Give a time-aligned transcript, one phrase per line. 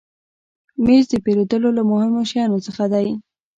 [0.83, 3.07] مېز د پیرودلو له مهمو شیانو څخه دی.